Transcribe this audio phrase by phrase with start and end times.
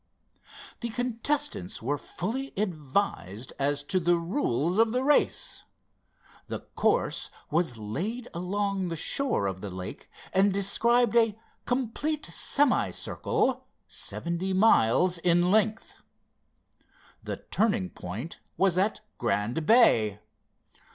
[0.79, 5.63] The contestants were fully advised as to the rules of the race.
[6.47, 12.89] The course was laid along the shore of the lake and described a complete semi
[12.89, 16.01] circle seventy miles in length.
[17.21, 20.19] The turning point was at Grand Bay.